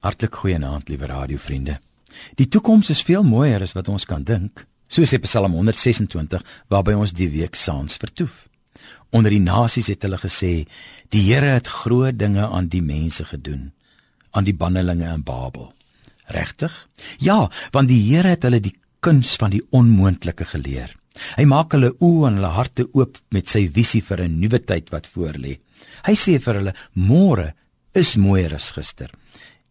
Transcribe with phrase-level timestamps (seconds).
[0.00, 1.76] Hartlik goeienaand, liewe radiovriende.
[2.40, 6.40] Die toekoms is veel mooier as wat ons kan dink, soos in Psalm 126
[6.72, 8.46] waarby ons die week saans vertoef.
[9.12, 10.64] Onder die nasies het hulle gesê,
[11.12, 13.70] die Here het groot dinge aan die mense gedoen,
[14.32, 15.74] aan die bannelinge in Babel.
[16.32, 16.72] Regtig?
[17.20, 20.96] Ja, want die Here het hulle die kuns van die onmoontlike geleer.
[21.36, 24.88] Hy maak hulle oë en hulle harte oop met sy visie vir 'n nuwe tyd
[24.90, 25.58] wat voorlê.
[26.06, 27.52] Hy sê vir hulle: "Môre
[27.92, 29.10] is mooier as gister."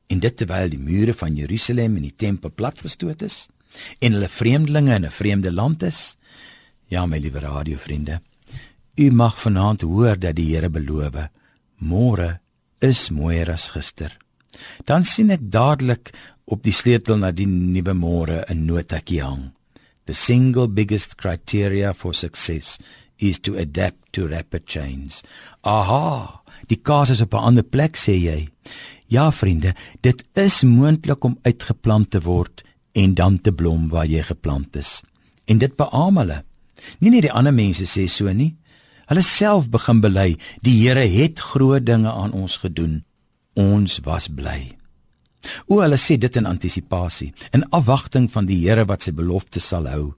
[0.10, 3.48] En dit terwyl die mure van Jerusalem en die tempel platgestoot is
[4.02, 6.18] en hulle vreemdelinge in 'n vreemde land is.
[6.88, 8.22] Ja, my liewe radiovriende,
[8.96, 11.30] u mag vanaand hoor dat die Here beloof,
[11.78, 12.40] môre
[12.82, 14.18] is mooier as gister.
[14.86, 16.12] Dan sien ek dadelik
[16.46, 19.52] op die sleutel na die nuwe môre 'n notakie hang.
[20.06, 22.80] The single biggest criteria for success
[23.18, 25.22] is to adapt to rapid change.
[25.64, 28.50] Aha, die kaas is op 'n ander plek sê jy.
[29.10, 29.74] Ja vriende,
[30.06, 32.62] dit is moontlik om uitgeplant te word
[32.94, 35.00] en dan te blom waar jy geplant is.
[35.50, 36.44] En dit beamoen hulle.
[37.02, 38.54] Nie net die ander mense sê so nie.
[39.10, 43.02] Hulle self begin bely, die Here het groot dinge aan ons gedoen.
[43.58, 44.76] Ons was bly.
[45.66, 49.90] O, hulle sê dit in antisipasie, in afwagting van die Here wat sy belofte sal
[49.90, 50.12] hou.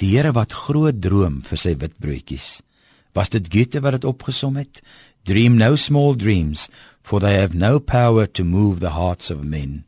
[0.00, 2.62] Die Here wat groot droom vir sy witbroodjies.
[3.12, 4.80] Was dit Goethe wat dit opgesom het?
[5.28, 6.70] Dream no small dreams,
[7.12, 9.84] for they have no power to move the hearts of men.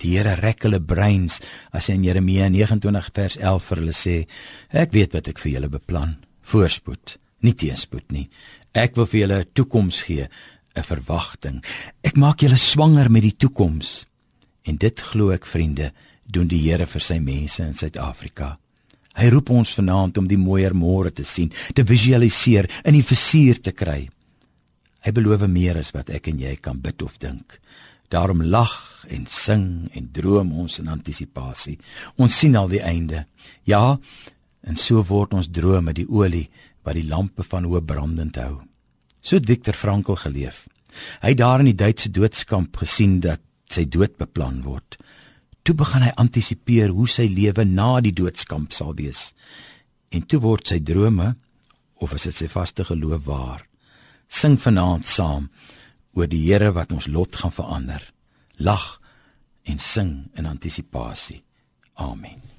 [0.00, 1.42] Die Here rek hulle breins
[1.76, 4.14] as hy in Jeremia 29 vers 11 vir hulle sê:
[4.72, 6.16] Ek weet wat ek vir julle beplan,
[6.48, 8.30] voorspoed, nie teenspoed nie.
[8.72, 10.24] Ek wil vir julle 'n toekoms gee,
[10.72, 11.60] 'n verwagting.
[12.02, 14.06] Ek maak julle swanger met die toekoms.
[14.64, 15.92] En dit glo ek, vriende,
[16.24, 18.56] doen die Here vir sy mense in Suid-Afrika.
[19.20, 23.60] Hy roep ons vanaand om die mooier môre te sien, te visualiseer, in die vizier
[23.60, 24.08] te kry.
[25.08, 27.54] Hy beloof meer as wat ek en jy kan bid of dink.
[28.12, 31.78] Daarom lag en sing en droom ons in antisisipasie.
[32.20, 33.22] Ons sien al die einde.
[33.64, 33.96] Ja,
[34.60, 36.50] en so word ons drome die olie
[36.84, 38.58] wat die lampe van hoë brandend hou.
[39.24, 40.66] So het Viktor Frankl geleef.
[41.22, 43.40] Hy het daar in die Duitse doodskamp gesien dat
[43.72, 44.98] sy dood beplan word.
[45.64, 49.30] Toe begin hy antisipeer hoe sy lewe na die doodskamp sal wees.
[50.12, 51.32] En toe word sy drome
[51.96, 53.67] of is dit sy vaste geloof waar?
[54.28, 55.48] Sing vanaand saam
[56.16, 58.02] oor die Here wat ons lot gaan verander.
[58.56, 59.00] Lag
[59.64, 61.42] en sing in antisipasie.
[61.94, 62.57] Amen.